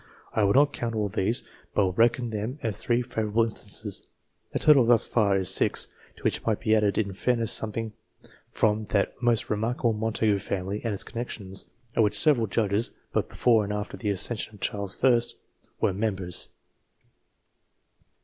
I 0.33 0.43
will 0.45 0.55
not 0.55 0.73
count 0.73 0.95
all 0.95 1.09
these, 1.09 1.43
but 1.75 1.83
will 1.85 1.93
reckon 1.93 2.31
them 2.31 2.57
as 2.63 2.75
three 2.79 3.03
favourable 3.03 3.43
instances. 3.43 4.07
The 4.51 4.57
total, 4.57 4.83
thus 4.83 5.05
far, 5.05 5.37
is 5.37 5.53
six; 5.53 5.89
to 6.17 6.23
which 6.23 6.43
might 6.43 6.59
be 6.59 6.75
added 6.75 6.97
in 6.97 7.13
fairness 7.13 7.51
something 7.51 7.93
from 8.49 8.85
that 8.85 9.13
most 9.21 9.51
remarkable 9.51 9.93
Montagu 9.93 10.39
family 10.39 10.81
and 10.83 10.95
its 10.95 11.03
connexions, 11.03 11.65
of 11.95 12.03
which 12.03 12.17
several 12.17 12.47
judges, 12.47 12.89
both 13.13 13.29
before 13.29 13.63
and 13.63 13.71
after 13.71 13.95
the 13.95 14.09
acces 14.09 14.39
sion 14.39 14.55
of 14.55 14.61
Charles 14.61 14.97
I., 15.03 15.21
were 15.81 15.93
members. 15.93 16.47